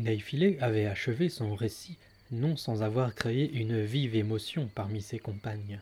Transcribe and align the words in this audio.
Néiphilé 0.00 0.56
avait 0.62 0.86
achevé 0.86 1.28
son 1.28 1.54
récit, 1.54 1.98
non 2.30 2.56
sans 2.56 2.82
avoir 2.82 3.14
créé 3.14 3.52
une 3.52 3.84
vive 3.84 4.16
émotion 4.16 4.70
parmi 4.74 5.02
ses 5.02 5.18
compagnes. 5.18 5.78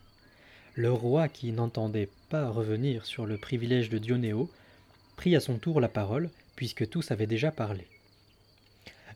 Le 0.74 0.90
roi, 0.92 1.29
qui 1.29 1.52
n'entendait 1.52 2.08
pas 2.28 2.50
revenir 2.50 3.06
sur 3.06 3.26
le 3.26 3.38
privilège 3.38 3.90
de 3.90 3.98
Dionéo, 3.98 4.50
prit 5.16 5.36
à 5.36 5.40
son 5.40 5.58
tour 5.58 5.80
la 5.80 5.89
parole, 5.89 6.30
puisque 6.57 6.89
tous 6.89 7.12
avaient 7.12 7.29
déjà 7.29 7.52
parlé. 7.52 7.86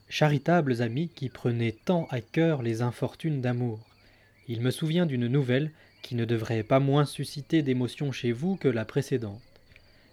Charitables 0.08 0.82
amis 0.82 1.08
qui 1.08 1.28
prenaient 1.28 1.74
tant 1.84 2.06
à 2.12 2.20
cœur 2.20 2.62
les 2.62 2.80
infortunes 2.80 3.40
d'amour, 3.40 3.80
il 4.46 4.60
me 4.60 4.70
souvient 4.70 5.06
d'une 5.06 5.26
nouvelle 5.26 5.72
qui 6.02 6.14
ne 6.14 6.24
devrait 6.24 6.62
pas 6.62 6.78
moins 6.78 7.06
susciter 7.06 7.62
d'émotion 7.62 8.12
chez 8.12 8.30
vous 8.30 8.54
que 8.54 8.68
la 8.68 8.84
précédente. 8.84 9.42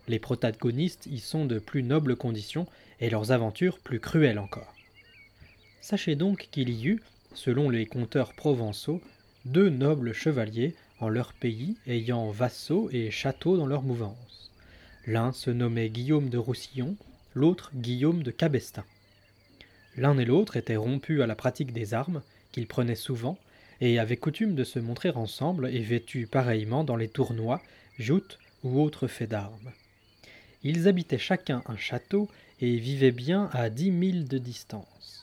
Les 0.07 0.17
protagonistes 0.17 1.05
y 1.05 1.19
sont 1.19 1.45
de 1.45 1.59
plus 1.59 1.83
nobles 1.83 2.15
conditions 2.15 2.65
et 2.99 3.11
leurs 3.11 3.31
aventures 3.31 3.77
plus 3.77 3.99
cruelles 3.99 4.39
encore. 4.39 4.73
Sachez 5.81 6.15
donc 6.15 6.49
qu'il 6.51 6.69
y 6.69 6.87
eut, 6.87 7.01
selon 7.33 7.69
les 7.69 7.85
conteurs 7.85 8.33
provençaux, 8.33 9.01
deux 9.45 9.69
nobles 9.69 10.13
chevaliers 10.13 10.75
en 10.99 11.09
leur 11.09 11.33
pays 11.33 11.77
ayant 11.87 12.29
vassaux 12.31 12.89
et 12.91 13.11
châteaux 13.11 13.57
dans 13.57 13.65
leur 13.65 13.81
mouvance. 13.81 14.51
L'un 15.07 15.31
se 15.31 15.49
nommait 15.49 15.89
Guillaume 15.89 16.29
de 16.29 16.37
Roussillon, 16.37 16.95
l'autre 17.33 17.71
Guillaume 17.73 18.23
de 18.23 18.31
Cabestin. 18.31 18.83
L'un 19.95 20.17
et 20.17 20.25
l'autre 20.25 20.57
étaient 20.57 20.75
rompus 20.75 21.21
à 21.21 21.27
la 21.27 21.35
pratique 21.35 21.73
des 21.73 21.93
armes, 21.93 22.21
qu'ils 22.51 22.67
prenaient 22.67 22.95
souvent, 22.95 23.37
et 23.81 23.97
avaient 23.97 24.17
coutume 24.17 24.55
de 24.55 24.63
se 24.63 24.79
montrer 24.79 25.09
ensemble 25.11 25.69
et 25.73 25.81
vêtus 25.81 26.27
pareillement 26.27 26.83
dans 26.83 26.97
les 26.97 27.07
tournois, 27.07 27.61
joutes 27.97 28.37
ou 28.63 28.81
autres 28.81 29.07
faits 29.07 29.29
d'armes. 29.29 29.71
Ils 30.63 30.87
habitaient 30.89 31.17
chacun 31.17 31.63
un 31.67 31.77
château 31.77 32.27
et 32.59 32.75
vivaient 32.75 33.11
bien 33.11 33.49
à 33.53 33.69
dix 33.69 33.91
milles 33.91 34.27
de 34.27 34.37
distance. 34.37 35.18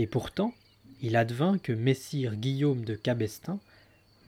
Et 0.00 0.06
pourtant, 0.06 0.54
il 1.02 1.14
advint 1.14 1.58
que 1.58 1.74
Messire 1.74 2.36
Guillaume 2.36 2.86
de 2.86 2.94
Cabestin, 2.94 3.60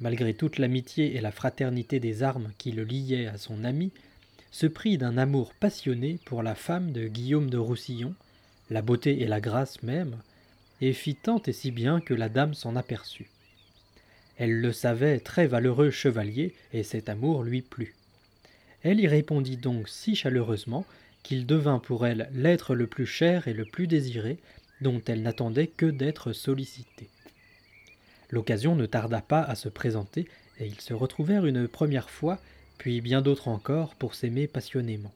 malgré 0.01 0.35
toute 0.35 0.59
l'amitié 0.59 1.17
et 1.17 1.23
la 1.23 1.33
fraternité 1.33 1.99
des 1.99 2.23
armes 2.23 2.53
qui 2.59 2.73
le 2.73 2.85
liaient 2.85 3.27
à 3.27 3.39
son 3.39 3.65
ami, 3.65 3.91
se 4.51 4.67
prit 4.67 4.99
d'un 4.99 5.17
amour 5.17 5.55
passionné 5.55 6.19
pour 6.27 6.43
la 6.43 6.55
femme 6.55 6.93
de 6.93 7.09
Guillaume 7.09 7.49
de 7.49 7.57
Roussillon, 7.57 8.15
la 8.69 8.83
beauté 8.83 9.23
et 9.23 9.27
la 9.27 9.41
grâce 9.41 9.83
même, 9.83 10.19
et 10.83 10.93
fit 10.93 11.15
tant 11.15 11.41
et 11.47 11.55
si 11.55 11.71
bien 11.71 12.03
que 12.03 12.13
la 12.13 12.29
dame 12.29 12.53
s'en 12.53 12.77
aperçut. 12.77 13.31
Elle 14.37 14.61
le 14.61 14.73
savait 14.73 15.21
très 15.21 15.47
valeureux 15.47 15.91
chevalier, 15.91 16.55
et 16.75 16.83
cet 16.83 17.09
amour 17.09 17.45
lui 17.45 17.63
plut. 17.63 17.95
Elle 18.83 19.01
y 19.01 19.09
répondit 19.09 19.57
donc 19.57 19.89
si 19.89 20.17
chaleureusement 20.17 20.85
qu'il 21.23 21.47
devint 21.47 21.79
pour 21.79 22.07
elle 22.07 22.29
l'être 22.35 22.75
le 22.75 22.87
plus 22.87 23.07
cher 23.07 23.49
et 23.49 23.55
le 23.55 23.65
plus 23.65 23.87
désiré, 23.87 24.37
dont 24.83 25.01
elle 25.07 25.23
n'attendait 25.23 25.69
que 25.69 25.87
d'être 25.87 26.33
sollicitée. 26.33 27.09
L'occasion 28.31 28.75
ne 28.75 28.87
tarda 28.87 29.21
pas 29.21 29.43
à 29.43 29.55
se 29.55 29.69
présenter, 29.69 30.27
et 30.59 30.67
ils 30.67 30.81
se 30.81 30.95
retrouvèrent 30.95 31.47
une 31.47 31.69
première 31.69 32.11
fois, 32.11 32.39
puis 32.79 33.01
bien 33.01 33.23
d'autres 33.23 33.49
encore, 33.49 33.95
pour 33.95 34.15
s'aimer 34.15 34.47
passionnément. 34.47 35.13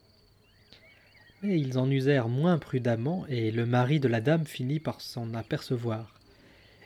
Mais 1.42 1.60
ils 1.60 1.78
en 1.78 1.90
usèrent 1.90 2.28
moins 2.28 2.58
prudemment, 2.58 3.26
et 3.28 3.50
le 3.50 3.66
mari 3.66 4.00
de 4.00 4.08
la 4.08 4.20
dame 4.20 4.46
finit 4.46 4.80
par 4.80 5.00
s'en 5.00 5.34
apercevoir. 5.34 6.14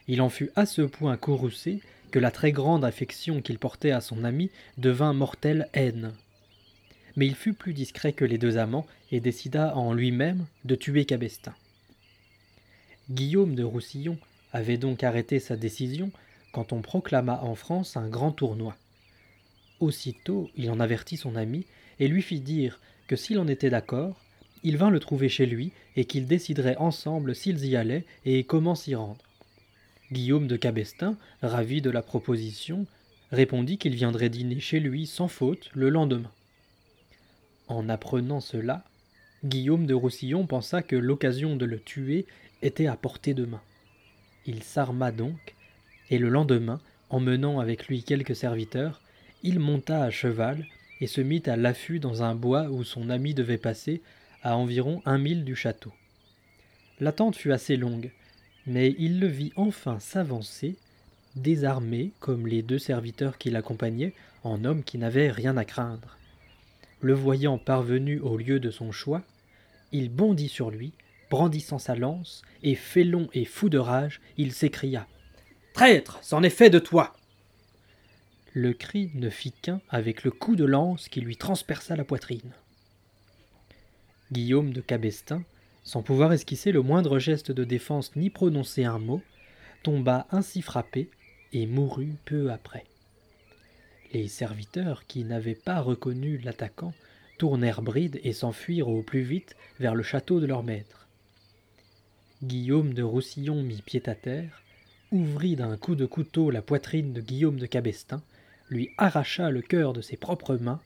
Il 0.07 0.21
en 0.21 0.29
fut 0.29 0.51
à 0.55 0.65
ce 0.65 0.81
point 0.81 1.17
courroucé 1.17 1.81
que 2.11 2.19
la 2.19 2.31
très 2.31 2.51
grande 2.51 2.83
affection 2.83 3.41
qu'il 3.41 3.59
portait 3.59 3.91
à 3.91 4.01
son 4.01 4.23
ami 4.23 4.51
devint 4.77 5.13
mortelle 5.13 5.69
haine. 5.73 6.13
Mais 7.15 7.27
il 7.27 7.35
fut 7.35 7.53
plus 7.53 7.73
discret 7.73 8.13
que 8.13 8.25
les 8.25 8.37
deux 8.37 8.57
amants 8.57 8.87
et 9.11 9.19
décida 9.19 9.75
en 9.75 9.93
lui-même 9.93 10.45
de 10.65 10.75
tuer 10.75 11.05
Cabestin. 11.05 11.53
Guillaume 13.09 13.55
de 13.55 13.63
Roussillon 13.63 14.17
avait 14.53 14.77
donc 14.77 15.03
arrêté 15.03 15.39
sa 15.39 15.55
décision 15.55 16.11
quand 16.53 16.73
on 16.73 16.81
proclama 16.81 17.41
en 17.41 17.55
France 17.55 17.97
un 17.97 18.07
grand 18.07 18.31
tournoi. 18.31 18.75
Aussitôt 19.79 20.49
il 20.55 20.69
en 20.69 20.79
avertit 20.79 21.17
son 21.17 21.35
ami 21.35 21.65
et 21.99 22.07
lui 22.07 22.21
fit 22.21 22.39
dire 22.39 22.79
que 23.07 23.15
s'il 23.15 23.39
en 23.39 23.47
était 23.47 23.69
d'accord, 23.69 24.21
il 24.63 24.77
vint 24.77 24.91
le 24.91 24.99
trouver 24.99 25.29
chez 25.29 25.45
lui 25.45 25.71
et 25.95 26.05
qu'ils 26.05 26.27
décideraient 26.27 26.77
ensemble 26.77 27.33
s'ils 27.33 27.65
y 27.65 27.75
allaient 27.75 28.05
et 28.25 28.43
comment 28.43 28.75
s'y 28.75 28.95
rendre. 28.95 29.23
Guillaume 30.11 30.47
de 30.47 30.57
Cabestin, 30.57 31.17
ravi 31.41 31.81
de 31.81 31.89
la 31.89 32.01
proposition, 32.01 32.85
répondit 33.31 33.77
qu'il 33.77 33.95
viendrait 33.95 34.29
dîner 34.29 34.59
chez 34.59 34.79
lui 34.79 35.07
sans 35.07 35.27
faute 35.27 35.69
le 35.73 35.89
lendemain. 35.89 36.31
En 37.67 37.89
apprenant 37.89 38.41
cela, 38.41 38.83
Guillaume 39.43 39.87
de 39.87 39.93
Roussillon 39.93 40.45
pensa 40.45 40.83
que 40.83 40.95
l'occasion 40.95 41.55
de 41.55 41.65
le 41.65 41.79
tuer 41.79 42.27
était 42.61 42.87
à 42.87 42.95
portée 42.95 43.33
de 43.33 43.45
main. 43.45 43.61
Il 44.45 44.63
s'arma 44.63 45.11
donc, 45.11 45.55
et 46.09 46.17
le 46.17 46.29
lendemain, 46.29 46.79
emmenant 47.09 47.59
avec 47.59 47.87
lui 47.87 48.03
quelques 48.03 48.35
serviteurs, 48.35 49.01
il 49.43 49.59
monta 49.59 50.03
à 50.03 50.11
cheval 50.11 50.65
et 50.99 51.07
se 51.07 51.21
mit 51.21 51.43
à 51.45 51.55
l'affût 51.55 51.99
dans 51.99 52.23
un 52.23 52.35
bois 52.35 52.69
où 52.69 52.83
son 52.83 53.09
ami 53.09 53.33
devait 53.33 53.57
passer, 53.57 54.01
à 54.43 54.55
environ 54.55 55.01
un 55.05 55.17
mille 55.17 55.43
du 55.43 55.55
château. 55.55 55.91
L'attente 56.99 57.35
fut 57.35 57.51
assez 57.51 57.77
longue, 57.77 58.11
mais 58.67 58.95
il 58.99 59.19
le 59.19 59.27
vit 59.27 59.51
enfin 59.55 59.99
s'avancer, 59.99 60.75
désarmé 61.35 62.11
comme 62.19 62.47
les 62.47 62.61
deux 62.61 62.79
serviteurs 62.79 63.37
qui 63.37 63.49
l'accompagnaient, 63.49 64.13
en 64.43 64.63
homme 64.65 64.83
qui 64.83 64.97
n'avait 64.97 65.31
rien 65.31 65.57
à 65.57 65.65
craindre. 65.65 66.17
Le 67.01 67.13
voyant 67.13 67.57
parvenu 67.57 68.19
au 68.19 68.37
lieu 68.37 68.59
de 68.59 68.69
son 68.69 68.91
choix, 68.91 69.23
il 69.91 70.09
bondit 70.09 70.49
sur 70.49 70.69
lui, 70.69 70.93
brandissant 71.31 71.79
sa 71.79 71.95
lance, 71.95 72.43
et 72.61 72.75
félon 72.75 73.29
et 73.33 73.45
fou 73.45 73.69
de 73.69 73.77
rage, 73.77 74.19
il 74.37 74.51
s'écria. 74.51 75.07
Traître, 75.73 76.19
c'en 76.21 76.43
est 76.43 76.49
fait 76.49 76.69
de 76.69 76.77
toi. 76.77 77.15
Le 78.53 78.73
cri 78.73 79.09
ne 79.13 79.29
fit 79.29 79.53
qu'un 79.53 79.79
avec 79.89 80.25
le 80.25 80.31
coup 80.31 80.57
de 80.57 80.65
lance 80.65 81.07
qui 81.07 81.21
lui 81.21 81.37
transperça 81.37 81.95
la 81.95 82.03
poitrine. 82.03 82.51
Guillaume 84.33 84.73
de 84.73 84.81
Cabestin, 84.81 85.43
sans 85.83 86.03
pouvoir 86.03 86.33
esquisser 86.33 86.73
le 86.73 86.81
moindre 86.81 87.17
geste 87.17 87.51
de 87.53 87.63
défense 87.63 88.13
ni 88.17 88.29
prononcer 88.29 88.83
un 88.83 88.99
mot, 88.99 89.21
tomba 89.83 90.27
ainsi 90.31 90.61
frappé 90.61 91.09
et 91.53 91.65
mourut 91.65 92.15
peu 92.25 92.51
après. 92.51 92.83
Les 94.11 94.27
serviteurs, 94.27 95.07
qui 95.07 95.23
n'avaient 95.23 95.55
pas 95.55 95.79
reconnu 95.79 96.39
l'attaquant, 96.39 96.93
tournèrent 97.37 97.81
bride 97.81 98.19
et 98.25 98.33
s'enfuirent 98.33 98.89
au 98.89 99.01
plus 99.01 99.21
vite 99.21 99.55
vers 99.79 99.95
le 99.95 100.03
château 100.03 100.41
de 100.41 100.45
leur 100.45 100.63
maître. 100.63 101.00
Guillaume 102.43 102.95
de 102.95 103.03
Roussillon 103.03 103.61
mit 103.61 103.83
pied 103.83 104.01
à 104.07 104.15
terre, 104.15 104.63
ouvrit 105.11 105.55
d'un 105.55 105.77
coup 105.77 105.93
de 105.93 106.07
couteau 106.07 106.49
la 106.49 106.63
poitrine 106.63 107.13
de 107.13 107.21
Guillaume 107.21 107.59
de 107.59 107.67
Cabestin, 107.67 108.23
lui 108.67 108.89
arracha 108.97 109.51
le 109.51 109.61
cœur 109.61 109.93
de 109.93 110.01
ses 110.01 110.17
propres 110.17 110.55
mains, 110.55 110.81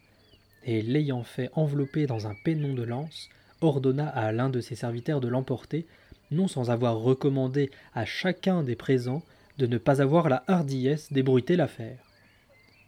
et 0.66 0.82
l'ayant 0.82 1.24
fait 1.24 1.50
envelopper 1.54 2.08
dans 2.08 2.28
un 2.28 2.36
pennon 2.44 2.74
de 2.74 2.84
lance, 2.84 3.30
ordonna 3.62 4.10
à 4.10 4.34
l'un 4.34 4.50
de 4.50 4.60
ses 4.60 4.76
serviteurs 4.76 5.22
de 5.22 5.30
l'emporter, 5.30 5.86
non 6.30 6.50
sans 6.50 6.72
avoir 6.72 6.98
recommandé 6.98 7.72
à 7.94 8.04
chacun 8.04 8.62
des 8.62 8.76
présents 8.76 9.24
de 9.58 9.66
ne 9.66 9.78
pas 9.78 10.02
avoir 10.02 10.28
la 10.28 10.44
hardiesse 10.48 11.14
d'ébruiter 11.14 11.56
l'affaire. 11.56 12.00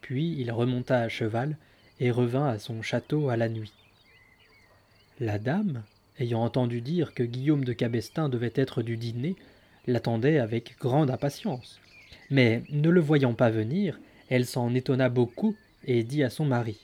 Puis 0.02 0.36
il 0.38 0.52
remonta 0.52 1.00
à 1.00 1.08
cheval 1.08 1.56
et 2.02 2.12
revint 2.12 2.48
à 2.48 2.60
son 2.60 2.82
château 2.82 3.30
à 3.30 3.38
la 3.38 3.48
nuit. 3.48 3.72
La 5.22 5.40
dame, 5.40 5.84
ayant 6.20 6.44
entendu 6.44 6.82
dire 6.82 7.14
que 7.14 7.24
Guillaume 7.24 7.64
de 7.64 7.74
Cabestin 7.74 8.30
devait 8.30 8.54
être 8.56 8.82
du 8.82 8.98
dîner, 8.98 9.36
l'attendait 9.86 10.40
avec 10.40 10.76
grande 10.80 11.10
impatience. 11.10 11.80
Mais 12.30 12.64
ne 12.70 12.90
le 12.90 13.02
voyant 13.02 13.34
pas 13.34 13.50
venir, 13.50 14.00
elle 14.30 14.46
s'en 14.46 14.74
étonna 14.74 15.10
beaucoup 15.10 15.56
et 15.86 16.04
dit 16.04 16.24
à 16.24 16.30
son 16.30 16.46
mari 16.46 16.78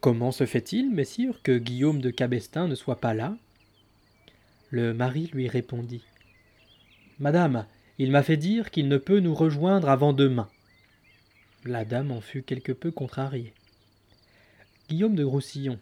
Comment 0.00 0.32
se 0.32 0.46
fait-il, 0.46 0.90
messire, 0.90 1.40
que 1.42 1.56
Guillaume 1.56 2.00
de 2.00 2.10
Cabestin 2.10 2.68
ne 2.68 2.74
soit 2.74 3.00
pas 3.00 3.14
là? 3.14 3.36
Le 4.70 4.92
mari 4.92 5.30
lui 5.32 5.48
répondit 5.48 6.02
Madame, 7.18 7.66
il 7.98 8.10
m'a 8.10 8.22
fait 8.22 8.36
dire 8.36 8.70
qu'il 8.70 8.88
ne 8.88 8.96
peut 8.96 9.20
nous 9.20 9.34
rejoindre 9.34 9.88
avant 9.88 10.12
demain. 10.12 10.48
La 11.64 11.84
dame 11.84 12.10
en 12.10 12.20
fut 12.20 12.42
quelque 12.42 12.72
peu 12.72 12.90
contrariée. 12.90 13.54
Guillaume 14.88 15.14
de 15.14 15.24
Roussillon, 15.24 15.78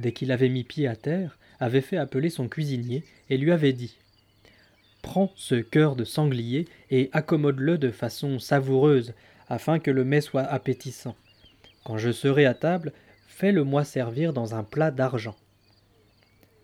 dès 0.00 0.12
qu'il 0.12 0.32
avait 0.32 0.48
mis 0.48 0.64
pied 0.64 0.88
à 0.88 0.96
terre, 0.96 1.38
avait 1.60 1.80
fait 1.80 1.96
appeler 1.96 2.30
son 2.30 2.48
cuisinier 2.48 3.04
et 3.30 3.36
lui 3.36 3.52
avait 3.52 3.72
dit 3.72 3.96
Prends 5.02 5.32
ce 5.36 5.54
cœur 5.54 5.96
de 5.96 6.04
sanglier 6.04 6.66
et 6.90 7.08
accommode-le 7.12 7.78
de 7.78 7.90
façon 7.90 8.38
savoureuse, 8.38 9.14
afin 9.48 9.78
que 9.78 9.90
le 9.90 10.04
mets 10.04 10.20
soit 10.20 10.42
appétissant. 10.42 11.16
Quand 11.84 11.98
je 11.98 12.10
serai 12.10 12.44
à 12.44 12.54
table, 12.54 12.92
fais-le-moi 13.28 13.84
servir 13.84 14.32
dans 14.32 14.54
un 14.54 14.64
plat 14.64 14.90
d'argent. 14.90 15.36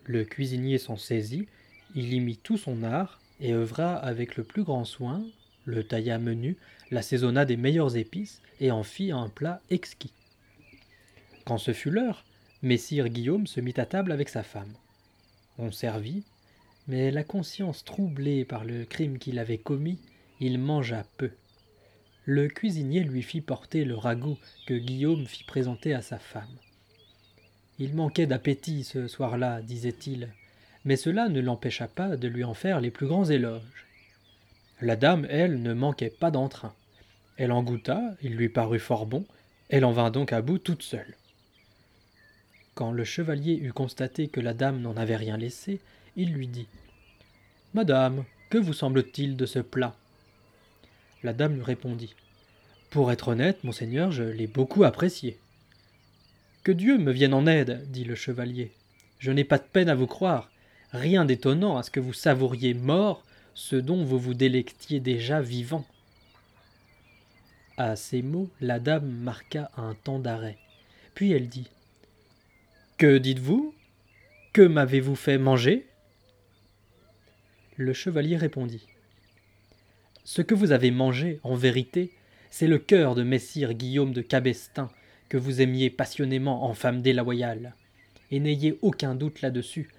Le 0.03 0.23
cuisinier 0.23 0.77
s'en 0.77 0.97
saisit, 0.97 1.47
il 1.95 2.13
y 2.13 2.19
mit 2.19 2.37
tout 2.37 2.57
son 2.57 2.83
art, 2.83 3.19
et 3.39 3.53
œuvra 3.53 3.95
avec 3.95 4.35
le 4.37 4.43
plus 4.43 4.63
grand 4.63 4.85
soin, 4.85 5.25
le 5.65 5.83
tailla 5.83 6.19
menu, 6.19 6.57
l'assaisonna 6.91 7.45
des 7.45 7.57
meilleures 7.57 7.97
épices, 7.97 8.41
et 8.59 8.71
en 8.71 8.83
fit 8.83 9.11
un 9.11 9.29
plat 9.29 9.61
exquis. 9.69 10.13
Quand 11.45 11.57
ce 11.57 11.73
fut 11.73 11.89
l'heure, 11.89 12.23
messire 12.65 13.09
Guillaume 13.09 13.45
se 13.45 13.61
mit 13.61 13.75
à 13.77 13.85
table 13.85 14.11
avec 14.11 14.27
sa 14.27 14.41
femme. 14.41 14.73
On 15.59 15.71
servit, 15.71 16.23
Mais 16.87 17.11
la 17.11 17.23
conscience 17.23 17.83
troublée 17.83 18.43
par 18.43 18.65
le 18.65 18.85
crime 18.85 19.17
qu'il 19.17 19.39
avait 19.39 19.57
commis, 19.59 19.99
il 20.39 20.59
mangea 20.59 21.03
peu. 21.17 21.31
Le 22.25 22.47
cuisinier 22.47 23.03
lui 23.03 23.21
fit 23.21 23.41
porter 23.41 23.85
le 23.85 23.95
ragoût 23.95 24.37
que 24.65 24.73
Guillaume 24.73 25.25
fit 25.25 25.43
présenter 25.43 25.93
à 25.93 26.01
sa 26.01 26.17
femme. 26.17 26.57
Il 27.77 27.93
manquait 27.93 28.25
d'appétit 28.25 28.83
ce 28.83 29.07
soir-là, 29.07 29.61
disait-il, 29.61 30.29
mais 30.85 30.95
cela 30.95 31.29
ne 31.29 31.41
l'empêcha 31.41 31.87
pas 31.87 32.17
de 32.17 32.27
lui 32.27 32.43
en 32.43 32.53
faire 32.53 32.81
les 32.81 32.91
plus 32.91 33.07
grands 33.07 33.25
éloges. 33.25 33.85
La 34.81 34.95
dame, 34.95 35.27
elle, 35.29 35.61
ne 35.61 35.73
manquait 35.73 36.09
pas 36.09 36.31
d'entrain. 36.31 36.73
Elle 37.37 37.51
en 37.51 37.63
goûta, 37.63 38.01
il 38.21 38.35
lui 38.35 38.49
parut 38.49 38.79
fort 38.79 39.05
bon, 39.05 39.25
elle 39.69 39.85
en 39.85 39.91
vint 39.91 40.11
donc 40.11 40.33
à 40.33 40.41
bout 40.41 40.57
toute 40.57 40.83
seule. 40.83 41.15
Quand 42.75 42.91
le 42.91 43.05
chevalier 43.05 43.55
eut 43.55 43.71
constaté 43.71 44.27
que 44.27 44.41
la 44.41 44.53
dame 44.53 44.81
n'en 44.81 44.97
avait 44.97 45.15
rien 45.15 45.37
laissé, 45.37 45.79
il 46.17 46.33
lui 46.33 46.47
dit 46.47 46.67
Madame, 47.73 48.25
que 48.49 48.57
vous 48.57 48.73
semble-t-il 48.73 49.37
de 49.37 49.45
ce 49.45 49.59
plat? 49.59 49.95
La 51.23 51.31
dame 51.31 51.55
lui 51.55 51.63
répondit 51.63 52.13
Pour 52.89 53.13
être 53.13 53.29
honnête, 53.29 53.63
monseigneur, 53.63 54.11
je 54.11 54.23
l'ai 54.23 54.47
beaucoup 54.47 54.83
apprécié. 54.83 55.39
Que 56.63 56.73
Dieu 56.73 56.97
me 56.97 57.13
vienne 57.13 57.33
en 57.33 57.47
aide, 57.47 57.89
dit 57.91 58.03
le 58.03 58.15
chevalier. 58.15 58.71
Je 59.19 59.31
n'ai 59.31 59.45
pas 59.45 59.57
de 59.57 59.63
peine 59.63 59.89
à 59.89 59.95
vous 59.95 60.07
croire. 60.07 60.51
Rien 60.91 61.23
d'étonnant 61.23 61.77
à 61.77 61.83
ce 61.83 61.91
que 61.91 62.01
vous 62.01 62.13
savouriez 62.13 62.73
mort 62.73 63.23
ce 63.53 63.77
dont 63.77 64.03
vous 64.03 64.19
vous 64.19 64.33
délectiez 64.33 64.99
déjà 64.99 65.39
vivant. 65.39 65.85
À 67.77 67.95
ces 67.95 68.21
mots, 68.21 68.49
la 68.59 68.79
dame 68.79 69.09
marqua 69.09 69.71
un 69.77 69.93
temps 69.93 70.19
d'arrêt. 70.19 70.57
Puis 71.13 71.31
elle 71.31 71.47
dit 71.47 71.69
Que 72.97 73.17
dites-vous? 73.17 73.75
Que 74.53 74.61
m'avez-vous 74.61 75.15
fait 75.15 75.37
manger? 75.37 75.85
Le 77.75 77.91
chevalier 77.91 78.37
répondit 78.37 78.87
Ce 80.23 80.41
que 80.41 80.55
vous 80.55 80.71
avez 80.71 80.91
mangé, 80.91 81.41
en 81.43 81.55
vérité, 81.55 82.13
c'est 82.51 82.67
le 82.67 82.77
cœur 82.79 83.13
de 83.13 83.23
messire 83.23 83.73
Guillaume 83.73 84.13
de 84.13 84.21
Cabestin, 84.21 84.89
que 85.27 85.35
vous 85.35 85.59
aimiez 85.59 85.89
passionnément 85.89 86.63
en 86.63 86.73
femme 86.73 87.01
déloyale. 87.01 87.75
Et 88.31 88.39
n'ayez 88.39 88.79
aucun 88.81 89.13
doute 89.13 89.41
là-dessus, 89.41 89.89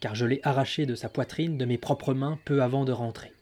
car 0.00 0.14
je 0.14 0.24
l'ai 0.24 0.40
arraché 0.42 0.86
de 0.86 0.94
sa 0.94 1.10
poitrine 1.10 1.58
de 1.58 1.66
mes 1.66 1.76
propres 1.76 2.14
mains 2.14 2.38
peu 2.46 2.62
avant 2.62 2.86
de 2.86 2.92
rentrer. 2.92 3.32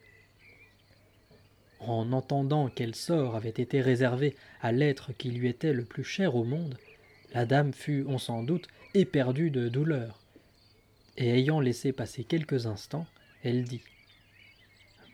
En 1.78 2.10
entendant 2.10 2.69
quel 2.69 2.96
sort 2.96 3.37
avait 3.37 3.50
été 3.50 3.81
réservé 3.81 4.34
à 4.60 4.72
l'être 4.72 5.12
qui 5.17 5.31
lui 5.31 5.46
était 5.49 5.72
le 5.72 5.84
plus 5.84 6.02
cher 6.02 6.34
au 6.34 6.43
monde, 6.43 6.76
la 7.34 7.46
dame 7.46 7.72
fut, 7.75 8.04
on 8.08 8.19
s'en 8.19 8.44
doute, 8.44 8.69
éperdue 8.94 9.50
de 9.50 9.69
douleur. 9.69 10.20
Et 11.16 11.31
ayant 11.31 11.60
laissé 11.60 11.92
passer 11.92 12.22
quelques 12.22 12.66
instants, 12.66 13.06
elle 13.42 13.64
dit 13.64 13.82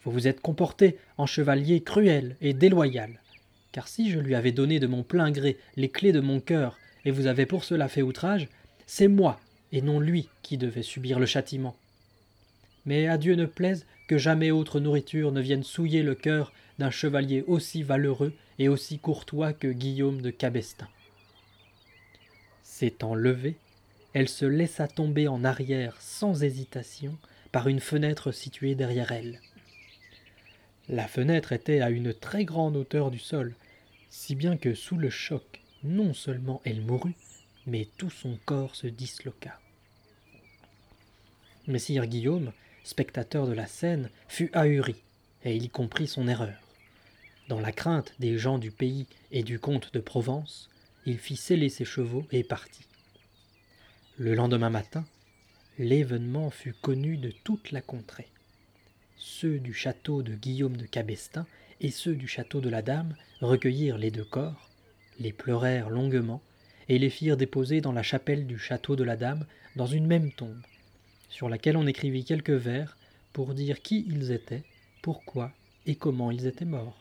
Vous 0.04 0.12
vous 0.12 0.28
êtes 0.28 0.40
comporté 0.40 0.98
en 1.16 1.26
chevalier 1.26 1.82
cruel 1.82 2.36
et 2.42 2.52
déloyal, 2.52 3.20
car 3.72 3.88
si 3.88 4.10
je 4.10 4.18
lui 4.18 4.34
avais 4.34 4.52
donné 4.52 4.78
de 4.80 4.86
mon 4.86 5.02
plein 5.02 5.30
gré 5.30 5.56
les 5.76 5.88
clés 5.88 6.12
de 6.12 6.20
mon 6.20 6.40
cœur 6.40 6.78
et 7.06 7.10
vous 7.10 7.26
avez 7.26 7.46
pour 7.46 7.64
cela 7.64 7.88
fait 7.88 8.02
outrage, 8.02 8.48
c'est 8.86 9.08
moi 9.08 9.40
et 9.72 9.80
non 9.80 9.98
lui 9.98 10.28
qui 10.42 10.58
devait 10.58 10.82
subir 10.82 11.18
le 11.18 11.26
châtiment. 11.26 11.76
Mais 12.84 13.08
à 13.08 13.18
Dieu 13.18 13.34
ne 13.34 13.46
plaise 13.46 13.86
que 14.08 14.18
jamais 14.18 14.50
autre 14.50 14.80
nourriture 14.80 15.32
ne 15.32 15.40
vienne 15.40 15.62
souiller 15.62 16.02
le 16.02 16.14
cœur 16.14 16.52
d'un 16.78 16.90
chevalier 16.90 17.44
aussi 17.46 17.82
valeureux 17.82 18.32
et 18.58 18.68
aussi 18.68 18.98
courtois 18.98 19.52
que 19.52 19.68
Guillaume 19.68 20.20
de 20.20 20.30
Cabestin. 20.30 20.88
S'étant 22.80 23.14
levée, 23.14 23.56
elle 24.14 24.30
se 24.30 24.46
laissa 24.46 24.88
tomber 24.88 25.28
en 25.28 25.44
arrière 25.44 26.00
sans 26.00 26.42
hésitation 26.42 27.14
par 27.52 27.68
une 27.68 27.78
fenêtre 27.78 28.32
située 28.32 28.74
derrière 28.74 29.12
elle. 29.12 29.38
La 30.88 31.06
fenêtre 31.06 31.52
était 31.52 31.82
à 31.82 31.90
une 31.90 32.14
très 32.14 32.46
grande 32.46 32.78
hauteur 32.78 33.10
du 33.10 33.18
sol, 33.18 33.54
si 34.08 34.34
bien 34.34 34.56
que 34.56 34.72
sous 34.72 34.96
le 34.96 35.10
choc, 35.10 35.60
non 35.84 36.14
seulement 36.14 36.62
elle 36.64 36.80
mourut, 36.80 37.16
mais 37.66 37.86
tout 37.98 38.08
son 38.08 38.38
corps 38.46 38.74
se 38.74 38.86
disloqua. 38.86 39.60
Messire 41.66 42.06
Guillaume, 42.06 42.50
spectateur 42.82 43.46
de 43.46 43.52
la 43.52 43.66
scène, 43.66 44.08
fut 44.26 44.48
ahuri, 44.54 44.96
et 45.44 45.54
il 45.54 45.68
comprit 45.68 46.06
son 46.06 46.26
erreur. 46.28 46.56
Dans 47.48 47.60
la 47.60 47.72
crainte 47.72 48.14
des 48.20 48.38
gens 48.38 48.56
du 48.56 48.70
pays 48.70 49.06
et 49.32 49.42
du 49.42 49.58
comte 49.58 49.92
de 49.92 50.00
Provence, 50.00 50.70
il 51.06 51.18
fit 51.18 51.36
sceller 51.36 51.68
ses 51.68 51.84
chevaux 51.84 52.26
et 52.30 52.44
partit. 52.44 52.84
Le 54.18 54.34
lendemain 54.34 54.70
matin, 54.70 55.04
l'événement 55.78 56.50
fut 56.50 56.74
connu 56.74 57.16
de 57.16 57.32
toute 57.44 57.72
la 57.72 57.80
contrée. 57.80 58.28
Ceux 59.16 59.58
du 59.58 59.72
château 59.72 60.22
de 60.22 60.34
Guillaume 60.34 60.76
de 60.76 60.84
Cabestin 60.84 61.46
et 61.80 61.90
ceux 61.90 62.14
du 62.14 62.28
château 62.28 62.60
de 62.60 62.68
la 62.68 62.82
Dame 62.82 63.16
recueillirent 63.40 63.98
les 63.98 64.10
deux 64.10 64.24
corps, 64.24 64.68
les 65.18 65.32
pleurèrent 65.32 65.88
longuement 65.88 66.42
et 66.88 66.98
les 66.98 67.10
firent 67.10 67.36
déposer 67.36 67.80
dans 67.80 67.92
la 67.92 68.02
chapelle 68.02 68.46
du 68.46 68.58
château 68.58 68.96
de 68.96 69.04
la 69.04 69.16
Dame 69.16 69.46
dans 69.76 69.86
une 69.86 70.06
même 70.06 70.32
tombe, 70.32 70.60
sur 71.28 71.48
laquelle 71.48 71.76
on 71.76 71.86
écrivit 71.86 72.24
quelques 72.24 72.50
vers 72.50 72.98
pour 73.32 73.54
dire 73.54 73.80
qui 73.80 74.04
ils 74.08 74.32
étaient, 74.32 74.64
pourquoi 75.00 75.52
et 75.86 75.94
comment 75.94 76.30
ils 76.30 76.46
étaient 76.46 76.64
morts. 76.64 76.99